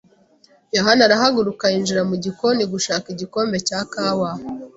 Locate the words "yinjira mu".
1.73-2.15